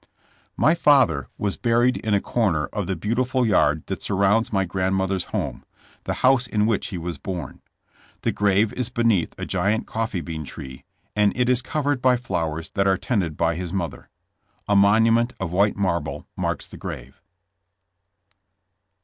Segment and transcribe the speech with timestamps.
[0.57, 4.65] My father was buried in a corner of the beauti ful yard that surrounds my
[4.65, 5.63] grandmother's home,
[6.05, 7.61] the house in which he was born.
[8.23, 10.85] The grave is beneath a giant coffee bean tree,
[11.15, 14.09] and it is covered by flowers that are tended by his mother.
[14.67, 17.21] A monument of white marble marks the grave.